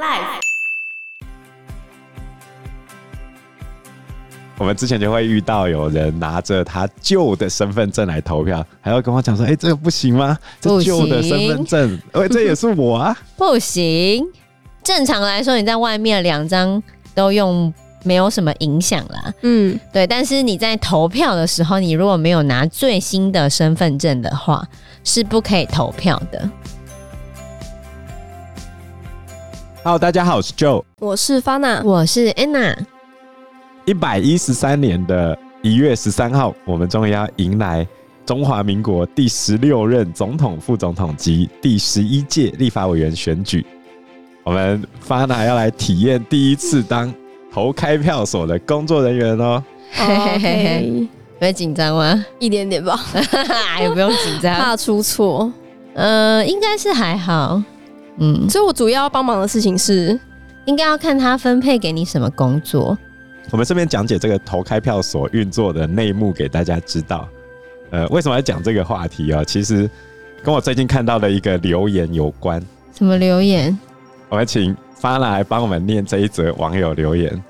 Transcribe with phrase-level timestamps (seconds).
[0.00, 0.40] Life。
[4.56, 10.38] 我们之前就会遇到有人拿着他旧的身份证来投票，还要跟我讲说：“哎、欸，这个不行吗？
[10.58, 14.26] 这旧的身份证，哎、欸，这也是我啊，不行。
[14.82, 16.82] ”正常来说，你在外面两张
[17.14, 17.70] 都用，
[18.02, 19.34] 没有什么影响啦。
[19.42, 20.06] 嗯，对。
[20.06, 24.66] 但是你在投票的时候，你如果没有拿最新的身份证的话，
[25.04, 26.48] 是不可以投票的。
[29.82, 32.76] Hello，大家好，我是 Joe，我是 Fana，我是 Anna。
[33.86, 37.86] 一百一十三年的一月十三号，我们终于要迎来
[38.26, 43.64] 中华民国第十六任总统、副总统及第十一届立法委员选举。
[44.44, 47.10] 我们 Fana 要来体验第一次当
[47.50, 49.64] 投开票所的工作人员哦。
[49.92, 52.22] 嘿嘿嘿，会紧张吗？
[52.38, 53.00] 一点点吧，
[53.80, 55.50] 也 不用紧张，怕出错。
[55.94, 57.62] 呃，应该是还好。
[58.20, 60.18] 嗯，所以我主要要帮忙的事情是，
[60.66, 62.96] 应该要看他分配给你什么工作。
[63.50, 67.28] 我们顺便讲解这个投开票所运作的内幕给大家知道。
[67.90, 69.42] 呃，为什么要讲这个话题啊？
[69.42, 69.90] 其实
[70.44, 72.62] 跟我最近看到的一个留言有关。
[72.96, 73.76] 什么留言？
[74.28, 77.42] 我们请 Fana 来帮我们念这一则网友留言。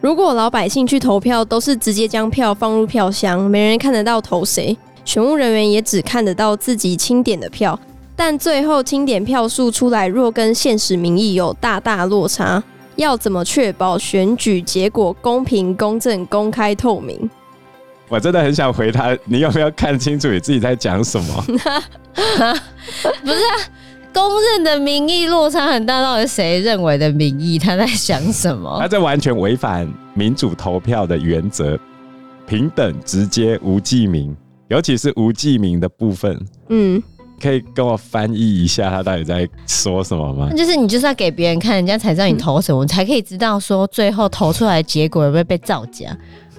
[0.00, 7.78] 如果老百姓去投票都是直接将票放入票箱，没人看得到投谁，选务人员也只看得到自己清点的票，
[8.16, 12.62] 但最后清点票数出来若跟现实民意有大大落差，
[12.96, 17.28] 要怎么确保选举结果公平、公正、公开、透明？
[18.08, 21.44] 我真的很想回他，你有没有看清楚你自己在讲什么？
[23.24, 23.54] 不是啊。
[24.12, 27.58] 公认的民意落差很大，到底谁认为的民意？
[27.58, 28.78] 他在想什么？
[28.80, 31.76] 他这完全违反民主投票的原则，
[32.46, 34.32] 平等、直接、无记名，
[34.68, 36.40] 尤其是无记名的部分。
[36.68, 37.02] 嗯，
[37.44, 40.50] 可以跟我翻译一下他到底在说什么吗？
[40.56, 46.16] 就是你就是要给别人看，人家才知道你投什么，嗯、才可以知道说最后投出来的结果有没有被造假，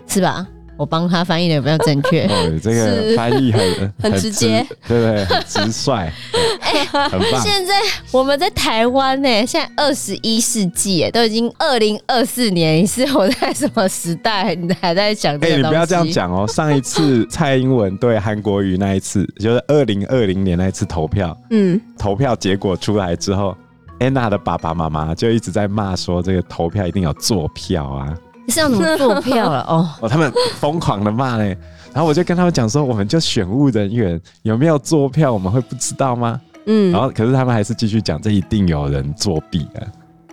[0.08, 0.48] 是吧？
[0.78, 2.26] 我帮他翻译的有没有正确？
[2.28, 5.26] 哦，这个翻译很 很直接，对不对？
[5.26, 5.92] 很直率，
[6.62, 7.42] 哎，很棒。
[7.42, 7.74] 现在
[8.12, 14.54] 我们在台湾呢，现在二十一世纪，都已经二零二四年，你是活在什么时代？
[14.56, 15.36] 你还在讲？
[15.40, 16.46] 哎，你不要这样讲哦。
[16.48, 23.56] 上一次蔡英文对韩国瑜那一次， 就是二零二零年那一次投票，嗯，投票结果出来之后，
[24.00, 28.14] 安娜的爸爸妈妈就一直在骂说，这个投票一定要做票啊。
[28.50, 29.90] 是要怎么做票了 哦？
[30.02, 31.58] 哦，他们疯狂的骂嘞，
[31.94, 36.40] 然后我就跟他们讲说，我们就选务人员有没有做票，我们会不知道吗？
[36.68, 39.82] 嗯，然后可是他们还是继续讲，这一定有人作弊啊。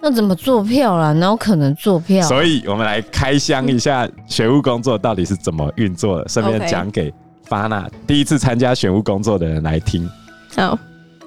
[0.00, 1.12] 那怎么做票啦？
[1.12, 2.27] 哪有可能做票？
[2.27, 7.12] 所以我们来开箱一下选务工作到底是怎么运作的，顺便讲给
[7.49, 10.11] Fana 第一次参加选务工作的人来听。
[10.56, 10.77] 好，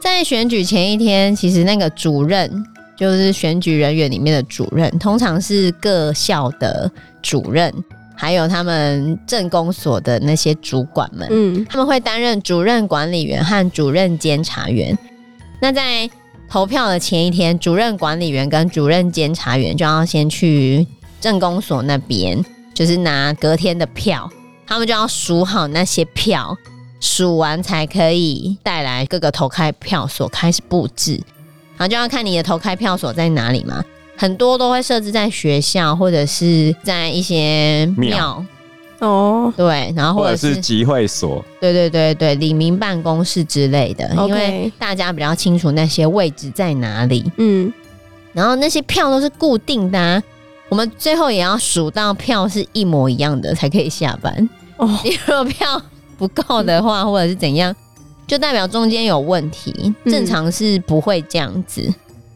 [0.02, 2.66] 在选举前一天，其实那个主任。
[2.98, 6.90] 就是选举人员里面的主任，通常是各校的
[7.22, 7.74] 主任，
[8.16, 14.98] 还有他们政工所的那些主管们，嗯，他们会担任主任管理员和主任监察员。
[15.60, 16.10] 那在
[16.50, 20.86] 投票的前一天，主任管理员跟主任监察员就要先去
[21.20, 24.30] 政工所那边，就是拿隔天的票，
[24.66, 26.56] 他们就要数好那些票，
[27.00, 31.20] 数完才可以带来各个投开票所开始布置。
[31.78, 33.84] 然后就要看你的投开票所在哪里嘛，
[34.16, 38.44] 很多都会设置在学校或者是在一些庙。
[39.00, 47.30] 哦，对，然后或者是，集会所，对对对对，李明办公室之类的因为大家比较清楚那些位置在哪里。
[47.36, 47.72] 嗯，
[48.32, 50.24] 然后那些票都是固定的啊，
[50.70, 54.50] 我们最后也要数到票是一模一样的才可以下班。
[54.78, 54.90] 哦。
[55.04, 55.80] 你 如果票
[56.18, 57.76] 不够的话，或者是怎样？
[58.28, 61.82] 就代表中间有问题，正常是不会这样子。
[61.84, 61.96] 嗯、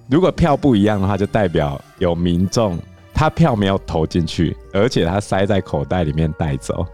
[0.10, 2.78] 如果票不一样的话，就代表有民众
[3.14, 6.86] 他票没有投进去，而且他塞在口袋里面带走。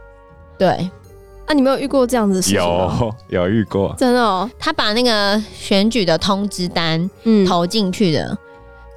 [0.57, 0.69] 对，
[1.45, 2.57] 啊，你没有遇过这样子的事情？
[2.57, 3.93] 有，有遇过。
[3.97, 8.37] 真的哦，他把那个选举的通知单嗯投进去的，嗯、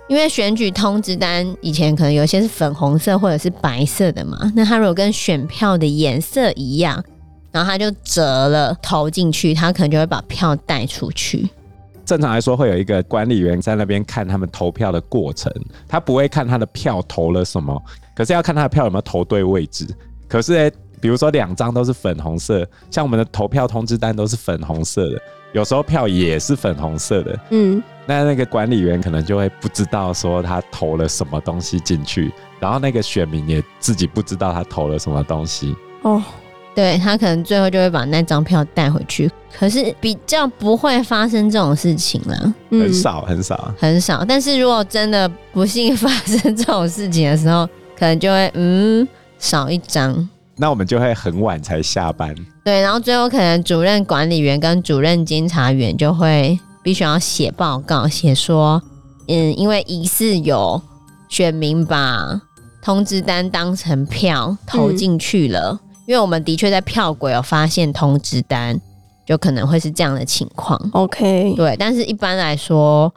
[0.08, 7.04] 因为选举通知单以前可能有些是粉红色或者是白色的嘛，那他如果跟选票的颜色一样。
[7.50, 11.48] 然后他就折了投进去，他可能就会把票带出去。
[12.04, 15.52] 正常来说，会有一个管理员在那边看他们投票的过程，
[15.86, 17.82] 他不会看他的票投了什么，
[18.14, 19.86] 可是要看他的票有没有投对位置。
[20.26, 20.72] 可是诶，
[21.02, 25.20] 比如说两张都是粉红色，像我们的投票通知单都是粉红色的，
[25.52, 27.38] 有时候票也是粉红色的。
[27.50, 35.76] 嗯，那那个管理员可能就会不知道说他投了什么东西进去，然后那个选民也自己不知道他投了什么东西。
[36.02, 36.22] 哦。
[36.78, 39.28] 对，他可能最后就会把那张票带回去。
[39.52, 44.24] 可是比较不会发生这种事情了，嗯，很少很少很少。
[44.24, 47.66] 但是如果真的不幸发生这种事情的时候，
[47.98, 49.08] 可能就会嗯
[49.40, 50.28] 少一张。
[50.54, 52.32] 那我们就会很晚才下班。
[52.62, 58.80] 对，然后最后可能主任管理员跟主任监察员就会必须要写报告，写说，
[59.26, 60.80] 嗯，因为疑似有
[61.28, 62.40] 选民把
[62.80, 68.80] 通知单当成票投进去了，嗯，因为我们的确在票轨有发现通知单，
[69.26, 70.80] 就可能会是这样的情况。
[70.94, 73.12] OK，对，但是一般来说，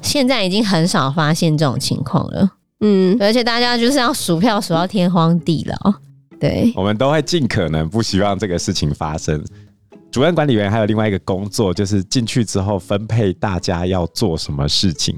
[0.00, 2.48] 现在已经很少发现这种情况了。
[2.82, 5.94] 嗯，而且大家就是要数票数到天荒地老。
[6.38, 9.44] 对，我们都会尽可能不希望这个事情发生。
[10.12, 15.16] 主任管理员还有另外一个工作，就是进去之后分配大家要做什么事情。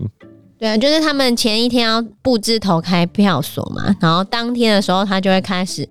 [0.59, 5.87] 对啊，就是他们前一天要布置投开票所嘛，然后当天的时候，他就会开始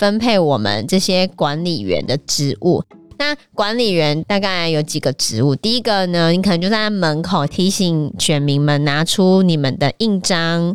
[0.00, 2.82] 分配我们这些管理员的职务。
[3.18, 5.54] 那管理员大概有几个职务？
[5.54, 10.74] 第一个呢，你可能就在门口提醒选民们拿出你们的印章，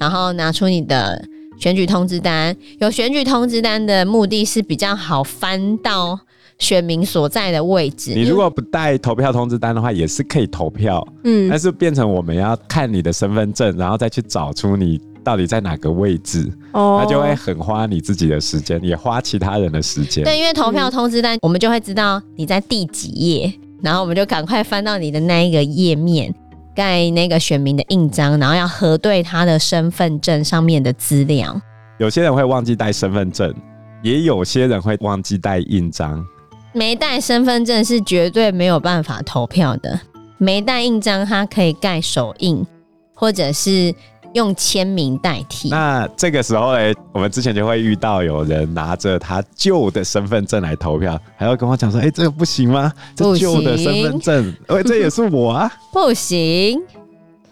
[0.00, 1.24] 然后拿出你的。
[1.60, 6.16] 选举通知单，有选举通知单的目的是比较好翻到
[6.56, 8.14] 选民所在的位置。
[8.14, 11.04] 你如果不带投票通知单的话，也是可以投票。
[11.24, 16.52] 嗯，但是变成我们要看你的身份证，然后再去找出你到底在哪个位置。
[16.72, 20.24] 哦，那就会很花你自己的时间，也花其他人的时间。
[20.24, 26.34] 对，因为投票通知单，我们就会知道你在第几页，然后我们就赶快翻到你的那一个页面。
[26.74, 31.60] 盖那个选民的印章，然后要核对他的身份证上面的资料。
[31.98, 33.52] 有些人会忘记带身份证，
[34.00, 36.24] 也有些人会忘记带印章。
[36.72, 39.98] 没带身份证是绝对没有办法投票的。
[40.36, 42.64] 没带印章，他可以盖手印，
[43.12, 43.92] 或者是。
[44.34, 45.68] 用签名代替。
[45.70, 52.92] 那这个时候呢，我们之前就会遇到有人拿着他旧的身份证来投票，还要跟我讲说：“哎、欸，这个不行吗？
[53.16, 56.78] 这旧的身份证， 哎，这也是我啊，不行，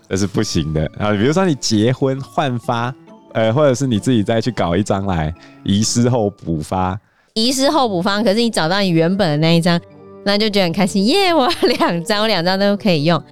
[0.09, 1.13] 这是不行的啊。
[1.13, 2.95] 比如说你结婚换发，
[3.33, 5.35] 呃，或者是你自己再去搞一张来
[5.65, 6.99] 遗失后补发，
[7.35, 9.81] 遗失后补发，可是你找到你原本的那一张，
[10.25, 11.33] 那就觉得很开心，耶！
[11.35, 11.49] 我
[11.79, 13.23] 两张，我两张都可以用。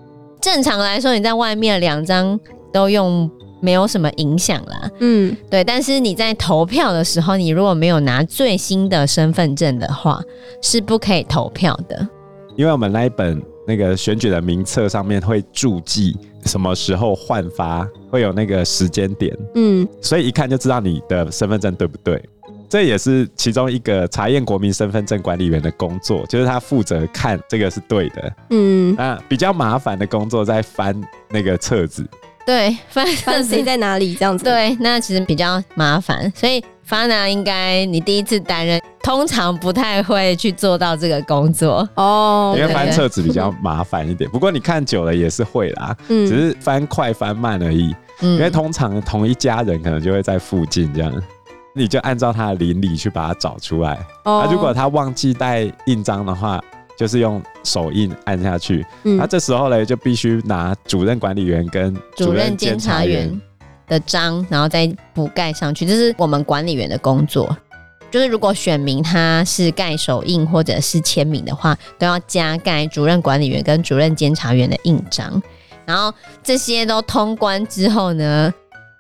[0.40, 2.38] 正常来说，你在外面两张。
[2.75, 3.31] 都用
[3.61, 5.62] 没有什么影响啦，嗯，对。
[5.62, 10.21] 但是你在投票的时候，你如果没有拿最新的身份证的话，
[10.61, 12.06] 是不可以投票的。
[12.56, 22.23] 因为我们那一本那个选举的名册上面会注记什么时候换发，会有那个时间点，嗯，所以一看就知道你的身份证对不对。
[22.69, 31.00] 这也是其中一个查验国民身份证管理员的工作，就是他负责看这个是对的，嗯，啊，比较麻烦的工作在翻
[31.31, 32.05] 那个册子。
[32.46, 34.44] 对，翻翻谁在哪里这样子？
[34.44, 42.55] 对，那其实比较麻烦，所以 Fana 应该你第一次担任，通常不太会去做到这个工作哦。
[42.56, 47.94] 因为翻册子比较麻烦一点，不过你看久了也是会啦，嗯，只是翻快翻慢而已。
[48.20, 51.11] 嗯，因为通常同一家人可能就会在附近这样，
[51.75, 53.99] 你就按照他的邻里去把它找出来。
[54.25, 56.62] 哦，啊，如果他忘记带印章的话。
[56.96, 63.41] 就是用手印按下去，那、嗯那、这时候呢，就必须拿主任管理员跟主任监察员
[63.87, 65.85] 的章，然后再补盖上去。
[65.85, 67.56] 这是我们管理员的工作。
[68.11, 75.43] 就是如果选民他是盖手印或者是签名的话，都要加盖主任管理员跟主任监察员的印章。
[75.85, 78.55] 然后这些都通关之后呢，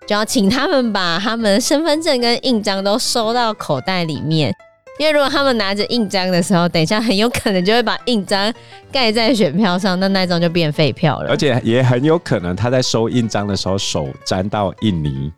[0.04, 4.52] 就要请他们把他们的身份证跟印章都收到口袋里面。
[4.98, 8.52] 因为如果他们拿着印章的时候，等一下很有可能就会把印章
[8.92, 11.30] 盖在选票上，那那张就变废票了。
[11.30, 15.32] 而且也很有可能他在收印章的时候手沾到印泥，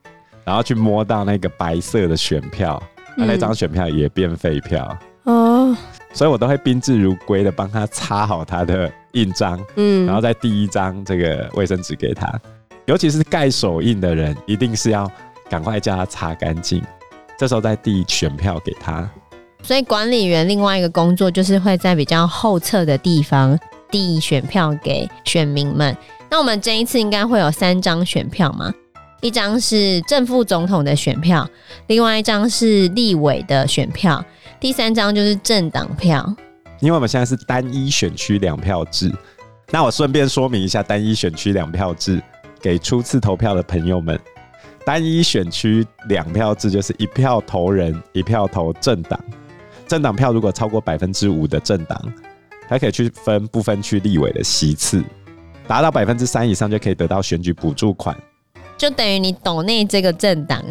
[0.45, 2.83] 然后去摸到那个白色的选票，
[3.17, 4.85] 那那张选票也变废票。
[5.23, 5.77] 哦、嗯，
[6.13, 12.31] 所以我都会宾至如归的帮他擦好他的印章，嗯，然后再递一张这个卫生纸给他。
[12.85, 15.11] 尤其是盖手印的人，一定是要
[15.49, 16.81] 赶快叫他擦干净，
[17.39, 19.11] 这时候再递选票给他。
[19.67, 23.59] 所以管理员另外一个工作就是会在比较后侧的地方
[23.91, 25.97] 递选票给选民们。
[26.31, 28.73] 那我们这一次应该会有三张选票嘛？
[29.21, 31.49] 一张是正副总统的选票，
[31.89, 34.25] 另外一张是立委的选票，
[34.61, 36.25] 第三张就是政党票。
[36.79, 39.13] 因为我们现在是单一选区两票制，
[39.73, 42.23] 那我顺便说明一下单一选区两票制
[42.61, 44.17] 给初次投票的朋友们。
[44.85, 49.19] 单一选区两票制就是一票投人，一票投政党。
[49.87, 52.01] 政党票如果超过百分之五的政党，
[52.69, 55.03] 还可以去分不分区立委的席次，
[55.67, 58.17] 达到百分之三以上就可以得到选举补助款，
[58.77, 60.63] 就等于你抖内这个政党，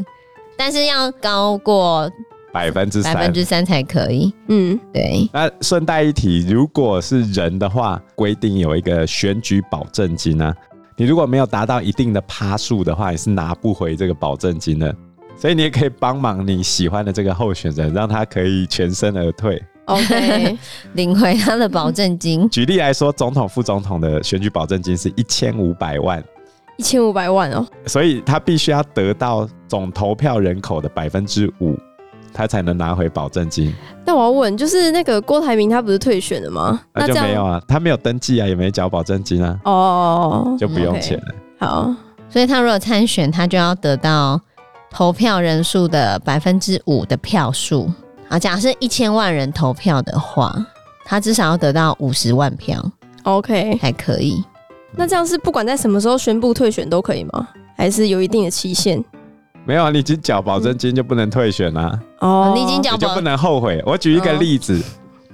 [0.57, 2.11] 但是要高过
[2.51, 4.33] 百分之三，百分之三才可以。
[4.47, 5.29] 嗯，对。
[5.33, 10.53] 那顺带一提，如果是人的话，规定有一个选举保证金啊，
[10.97, 14.95] 你如果没有达到一定的趴数的话，你是拿不回这个保证金的。
[15.37, 19.61] 所以你也可以帮忙你喜欢的这个候选人，让他可以全身而退。
[19.85, 20.57] OK，
[20.93, 22.47] 领回他的保证金。
[22.49, 26.23] 举例来说，总统、副总统的选举保证金是一千五百万，
[26.77, 27.65] 一千五百万哦。
[27.85, 31.77] 所以他必须要得到总投票人口的百分之五，
[32.33, 33.71] 他才能拿回保证金。
[34.03, 36.81] 那我要问，就是那个郭台铭他不是退选了吗？
[36.93, 41.25] 那就没有啊，他没有登记啊，也没缴保证金啊，哦，就不用钱了。
[41.25, 41.95] Okay, 好，
[42.27, 44.41] 所以他如果参选，他就要得到
[44.95, 47.91] 投票人数的百分之五的票数。
[48.29, 50.55] 啊，假设一千万人投票的话，
[51.03, 52.81] 他至少要得到五十万票
[53.23, 54.41] ，OK，还可以。
[54.95, 57.45] 那这样是不管在什么时候宣布退选都可以吗？
[57.75, 59.03] 还是有一定的期限？
[59.65, 62.01] 没有啊，你已经缴保证金就不能退选啊。
[62.21, 63.83] 哦，你已经缴，你就不能后悔。
[63.85, 64.81] 我举一个例子，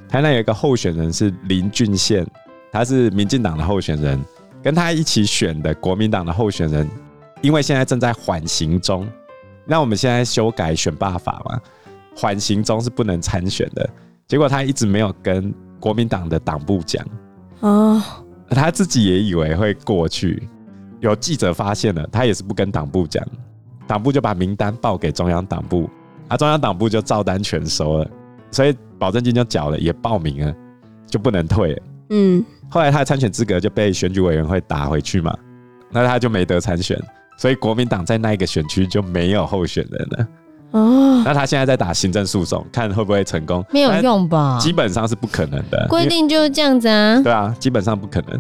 [0.09, 2.25] 台南有一个候选人是林俊宪，
[2.71, 4.19] 他是民进党的候选人，
[4.63, 6.89] 跟他一起选的国民党的候选人，
[7.41, 9.07] 因为现在正在缓刑中，
[9.65, 11.59] 那我们现在修改选罢法嘛。
[12.13, 13.89] 缓刑中是不能参选的，
[14.27, 17.03] 结果他一直没有跟国民党的党部讲，
[17.61, 18.03] 哦，
[18.49, 20.43] 他自己也以为会过去，
[20.99, 23.25] 有记者发现了，他也是不跟党部讲，
[23.87, 25.89] 党部就把名单报给中央党部，
[26.27, 28.11] 啊，中央党部就照单全收了，
[28.51, 30.53] 所以保证金就缴了，也报名了，
[31.07, 31.83] 就不能退了。
[32.09, 35.33] 嗯，后来他的参选资格就被选举委员会打回去嘛，
[35.91, 37.01] 那他就没得参选，
[37.41, 40.27] 所以国民党在那一个选区就没有候选人了。
[40.73, 43.65] 哦，那他现在在打行政诉讼，看会不会成功？
[43.71, 44.59] 没有用吧？
[44.61, 47.19] 基本上是不可能的，规定就是这样子啊。
[47.23, 48.39] 对啊，基本上不可能，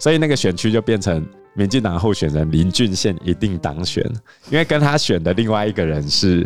[0.00, 1.24] 所以那个选区就变成
[1.54, 4.04] 民进党候选人林俊宪一定当选，
[4.50, 6.44] 因为跟他选的另外一个人是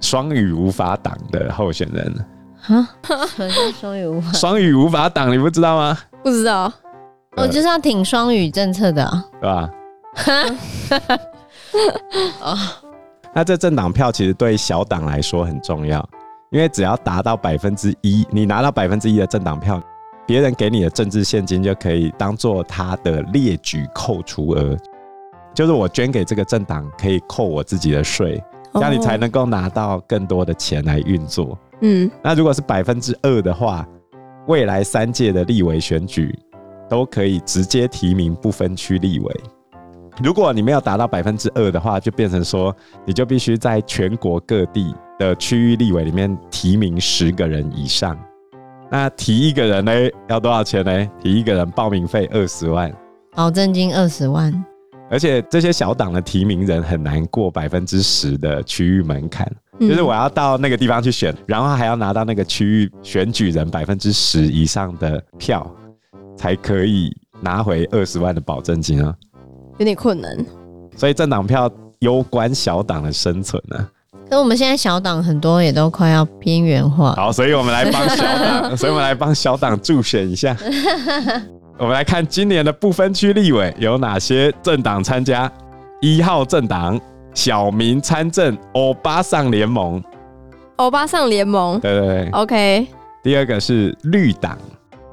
[0.00, 2.26] 双语无法党的候选人。
[2.66, 2.88] 啊？
[3.78, 4.32] 双语无法？
[4.32, 5.98] 双语无法党，你不知道吗？
[6.24, 6.72] 不知道，
[7.36, 9.70] 我就是要挺双语政策的，啊，对吧？
[12.40, 12.56] 哦。
[13.32, 16.04] 那这政党票其实对小党来说很重要，
[16.50, 19.80] 因为只要达到百分之一，你拿到百分之一的政党票，
[20.26, 24.76] 别人给你的政治现金就可以当做他的列举扣除额，
[25.54, 28.42] 就是我捐给这个政党可以扣我自己的税，
[28.74, 31.56] 这样你才能够拿到更多的钱来运作。
[31.82, 33.86] 嗯，那如果是百分之二的话，
[34.48, 36.36] 未来三届的立委选举
[36.88, 39.40] 都可以直接提名不分区立委。
[40.22, 42.74] 如果你没有达到百分之二的话，就变成说，
[43.06, 48.18] 你就必须在全国各地的区域立委里面提名十个人以上。
[48.90, 49.92] 那提一个人呢，
[50.28, 51.10] 要多少钱呢？
[51.22, 52.92] 提一个人报名费二十万，
[53.34, 54.52] 保证金二十万。
[55.08, 59.50] 而且这些小党的提名人很难过百分之十的区域门槛，
[59.80, 65.68] 就是我要到那个地方去选，然后还要拿到那个区域选举人百分之十以上的票，
[66.36, 67.10] 才可以
[67.40, 69.14] 拿回二十万的保证金啊。
[69.80, 70.36] 有点困难，
[70.94, 71.70] 所以政党票
[72.00, 73.88] 攸关小党的生存呢、啊。
[74.28, 77.14] 可我们现在小党很多也都快要边缘化。
[77.14, 80.54] 好，所以我们来帮小党， 所以我们来帮小党助选一下。
[81.78, 85.50] 我们来看今年的不分区立委有哪些政党参加。
[86.02, 87.00] 一号政党
[87.32, 90.02] 小民参政欧巴桑联盟，
[90.76, 92.86] 欧巴桑联盟，对对对，OK。
[93.22, 94.58] 第二个是绿党，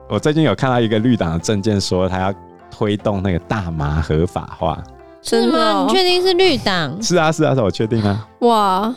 [0.10, 2.34] 我最近有看到一个绿党的政见说他要。
[2.78, 4.84] 推动那个大麻合法化，
[5.24, 5.88] 是吗？
[5.88, 7.02] 你确定是绿党？
[7.02, 8.30] 是啊，是啊，是我确定啊。
[8.42, 8.96] 哇，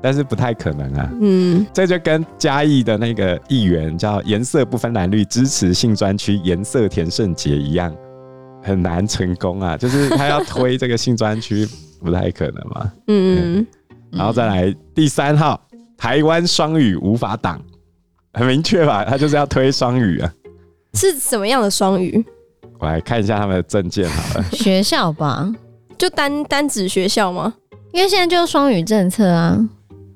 [0.00, 1.10] 但是不太可能啊。
[1.20, 7.94] 嗯，这就跟嘉义的那个议员叫颜色不分蓝绿支持性专区颜色田胜杰一样，
[8.62, 9.76] 很难成功啊。
[9.76, 11.68] 就是他要推这个性专区，
[12.02, 12.92] 不太可能嘛。
[13.08, 13.66] 嗯，嗯，
[14.12, 15.60] 然后再来第三号，
[15.98, 17.60] 台湾双语无法党，
[18.32, 19.04] 很明确吧？
[19.04, 20.32] 他就是要推双语啊。
[20.94, 22.24] 是什么样的双语？
[22.80, 24.44] 我来看一下他们的证件好了。
[24.52, 25.48] 学校吧，
[25.98, 27.52] 就单单指学校吗？
[27.92, 29.58] 因为现在就是双语政策啊。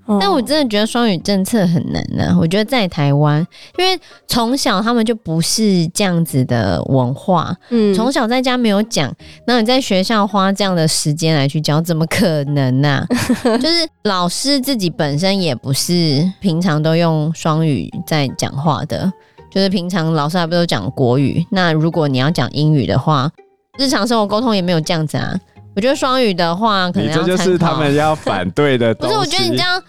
[0.06, 2.36] 哦、但我真的觉得双语政策很难呢、啊。
[2.38, 3.40] 我觉得在台湾，
[3.78, 9.10] 因为从小他们就不是这样子的文化，嗯，从小在家没有讲，
[9.46, 13.08] 那你在学校花这样的时间来去教，怎么可能呢、啊？
[13.56, 19.10] 就是老师自己本身也不是平常都用双语在讲话的。
[19.54, 23.30] 就是平常老师还不都讲国语，那如果你要讲英语的话，
[23.78, 25.32] 日常生活沟通也没有这样子啊。
[25.76, 27.26] 我觉得双语的话，可能要参考。
[27.28, 28.92] 这就是他们要反对的。
[28.98, 29.80] 不是，我觉得你这样，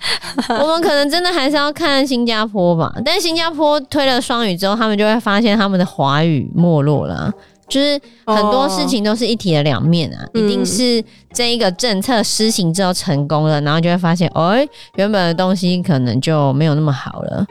[0.61, 2.93] 我们可能真的还是要看新加坡吧。
[3.03, 7.31] 但新加坡推了双语之后，他们就会发现他们的华语没落了，
[7.67, 11.03] 就是很多事情都是一体的两面啊，哦、一定是
[11.33, 14.67] 这一个政策施行之后成功了，然后就会发现，哦、欸，
[14.97, 17.43] 原本的东西可能就没有那么好了。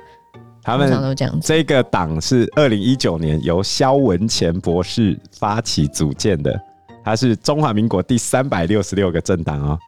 [0.64, 1.38] 他们都这样。
[1.42, 6.58] 这个党是二零一九年由肖文乾博士发起组建的，
[7.04, 9.78] 他是中华民国第三百六十六个政党哦。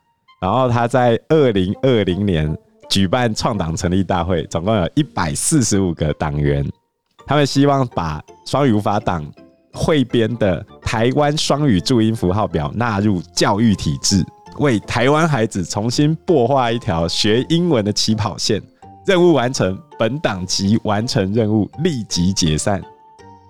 [0.40, 2.54] 然后他在二零二零年
[2.90, 6.64] 举办创党成立大会，总共有一百四十五个党员。
[7.26, 9.26] 他们希望把双语无法党
[9.73, 14.25] 汇编的台湾双语注音符号表纳入教育体制，
[14.59, 18.62] 为台湾孩子重新擘画一条学英文的起跑线。
[19.07, 22.83] 任务完成，本党即完成任务，立即解散。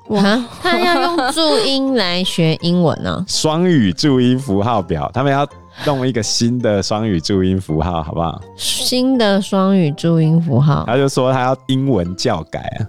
[0.08, 0.22] 哇，
[0.62, 3.24] 他要用注音来学英文呢？
[3.26, 5.48] 双语注音符号表，他们要
[5.86, 8.38] 弄一个新的双语注音符号，好不好？
[8.54, 12.86] 新的双语注音符号，他就说他要英文教改啊。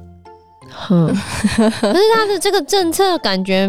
[0.69, 1.07] 哼，
[1.55, 3.67] 可是他的这个政策感觉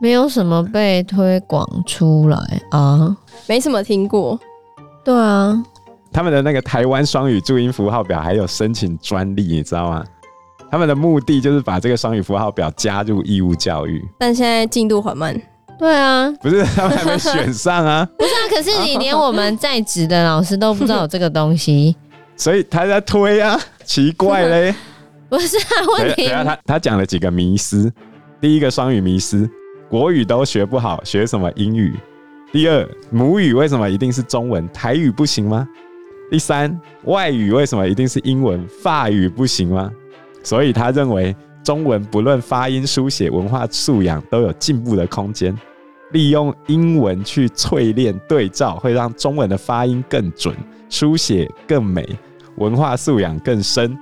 [0.00, 4.38] 没有什么被推广出来啊，没什么听过。
[5.04, 5.62] 对啊。
[6.12, 10.04] 他们的那个台湾双语注音符号表还有申请专利，你知道吗？
[10.70, 15.40] 他们的目的就是把这个双语符号表加入义务教育，但现在进度缓慢。
[15.78, 18.06] 对啊，不是他们还没选上啊？
[18.18, 21.96] 不是啊，可是你连我们在职的老师都不知道有这个东西，
[22.36, 24.74] 所以他在推啊，奇怪嘞。
[25.30, 26.28] 不是啊，问题。
[26.28, 27.90] 他他讲了几个迷思，
[28.40, 29.48] 第一个双语迷思，
[29.88, 31.94] 国语都学不好，学什么英语？
[32.52, 34.68] 第二，母语为什么一定是中文？
[34.72, 35.66] 台语不行吗？
[36.30, 38.64] 第三，外语为什么一定是英文？
[38.68, 39.90] 法语不行吗？
[40.44, 41.34] 所以他认为
[41.64, 45.52] 中文不论发音、书写、文化素养都有进步的空间。
[46.12, 50.54] 利用英文去淬炼对照，会让中文的发音更准，
[50.88, 52.08] 书写更美，
[52.56, 53.96] 文化素养更深。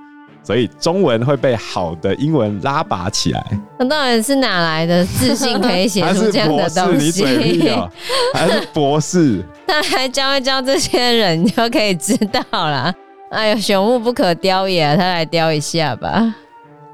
[0.49, 3.45] 所以中文会被好的英文拉拔起来。
[3.77, 7.21] 那到底是哪来的自信可以写出这样的东西？
[7.21, 7.91] 他是博士，你嘴屁喔，
[8.33, 9.45] 还是博士？
[9.67, 12.91] 他来教一教这些人，你就可以知道了。
[13.29, 16.33] 哎呦，朽木不可雕也，他来雕一下吧。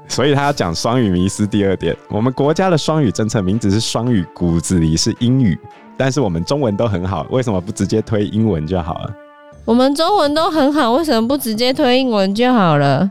[0.06, 1.96] 所以他要讲双语迷思第二点。
[2.10, 5.58] 我们国家的双语政策名字是双语，骨子里是英语，
[5.96, 9.10] 但是我们中文都很好，为什么不直接推英文就好了？
[9.64, 13.10] 我们中文都很好，为什么不直接推英文就好了？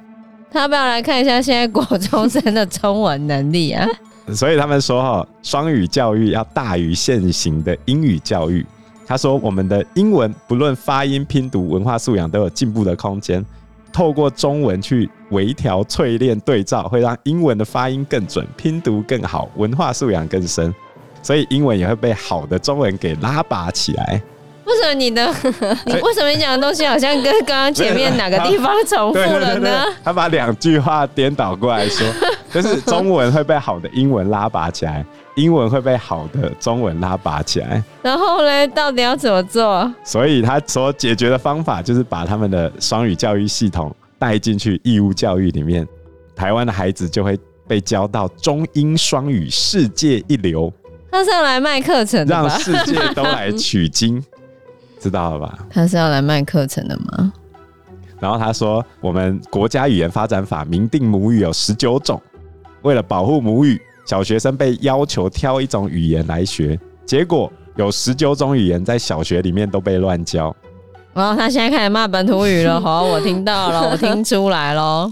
[0.60, 3.88] 要不要来看一下现在国中生的中文能力啊？
[4.34, 8.66] 所以他们说哈，双语教育要大于现行的英语教育。
[9.06, 13.46] 他说我们的英文不论发音、拼读、文化素养都有进步的空间。
[13.94, 20.74] 透过中文去微调、淬炼、对照，会让英文的发音更准、拼读更好、文化素养更深。
[21.22, 24.22] 所以英文也会被好的中文给拉拔起来。
[24.66, 25.28] 为什么你的
[25.86, 29.86] 你为什么你讲的东西好像跟刚刚前面哪个地方重复了呢？
[30.04, 32.06] 他把两句话颠倒过来说，
[32.52, 37.84] 就是中文会被好的英文拉拔起来，英文会被好的中文拉拔起来。
[38.02, 39.94] 然后呢，到底要怎么做？
[40.04, 45.88] 所以他所解决的方法就是把他们的双语教育系统带进去义务教育里面，
[46.36, 50.74] 台湾的孩子就会被教到中英双语世界一流。
[51.12, 54.22] 他是要来卖课程的，让世界都来取经。
[55.06, 55.60] 知道了吧？
[55.70, 57.32] 他是要来卖课程的吗？
[58.20, 62.20] 然后他说，我们国家语言发展法明定母语有十九种，
[62.82, 70.56] 为了保护母语，小学生被要求挑一种语言来学，结果有十九种语言在小学里面都被乱教。
[71.14, 75.08] 然后，他现在开始骂本土语了，好，我听到了， 我听出来了。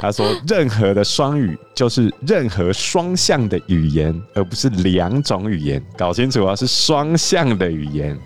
[0.00, 8.18] 他说，任何的双语就是任何双向的语言，而不是两种语言，搞清楚啊，是双向的语言。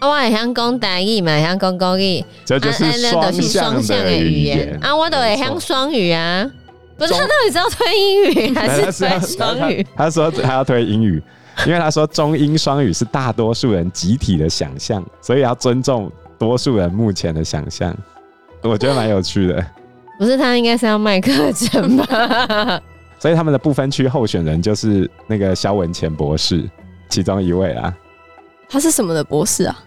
[0.00, 4.94] 我也想讲台语嘛，想讲国语，这就是双向的语言啊！
[4.94, 6.48] 我都会想双语啊，
[6.98, 9.86] 不是他到底是要推英语还是 推双语？
[9.96, 11.22] 他说他要推英语，
[11.66, 17.96] 因为他说中英双语是大多数人集体的想象，所以要尊重多数人目前的想象。
[18.62, 19.64] 我觉得蛮有趣的。
[20.18, 22.80] 不是他应该是要卖课程吧？
[23.18, 26.68] 所以他们的不分区候选人就是那个肖文干博士
[27.08, 27.94] 其中一位啊。
[28.68, 29.78] 他是什么的博士啊？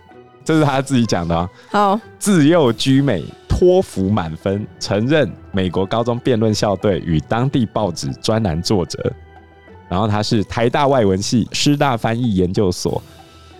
[0.49, 1.47] 这是他自己讲的啊。
[1.69, 9.13] 好，自幼居美，托福满分，曾任美国高中辩论校队与当地报纸专栏作者。
[9.87, 12.99] 然后他是台大外文系师大翻译研究所、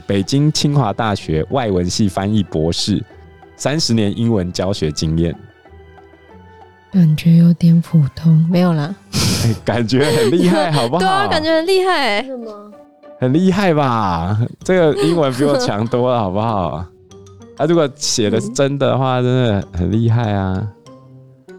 [0.08, 3.04] 北京清华大学外文系翻译博士，
[3.56, 5.36] 三十年英文教学经验。
[6.92, 8.96] 感觉有点普通，没有啦。
[9.64, 11.00] 感觉很厉害，好不好？
[11.06, 12.72] 对啊，感觉很厉害，是吗？
[13.20, 14.40] 很厉害吧？
[14.64, 16.86] 这个英文比我强多了，好不好？
[17.58, 20.66] 他如果写的是真的话，真的很厉害啊！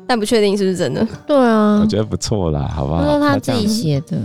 [0.06, 1.06] 但不确定是不是真的。
[1.26, 3.02] 对啊，我觉得不错啦，好不好？
[3.02, 4.16] 他说他自己写的，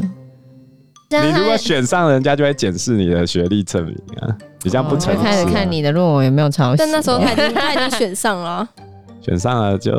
[1.22, 6.78] 你如果选上，人家就会检视你的学历证明啊，比较不诚实、开始看你的论文有没有抄袭。
[6.80, 8.70] 但那时候他已经他已经选上了、啊，
[9.22, 9.92] 选上了就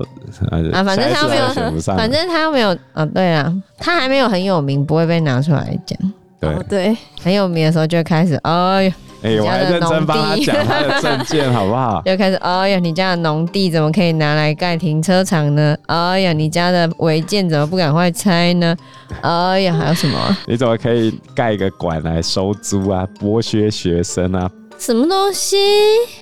[0.72, 5.98] 啊，反正他又没有，反正他又没有啊，对啊，他还没有很有名，不会被拿出来讲。
[6.40, 8.92] 对、哦、对，很有名的时候就开始，哎呦。
[9.22, 12.02] 哎、欸，我还认真帮他讲他的证件，好不好？
[12.04, 15.74] 就开始，哎呀，你家的农地怎么可以拿来盖停车场呢？
[15.86, 18.76] 哎呀，你家的违建怎么不赶快拆呢？
[19.22, 20.36] 哎呀，还有什么？
[20.46, 23.08] 你怎么可以盖一个馆来收租啊？
[23.18, 24.48] 剥削学生啊？
[24.78, 25.56] 什么东西？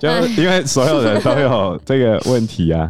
[0.01, 0.09] 就
[0.41, 2.89] 因为所有人都有这个问题啊。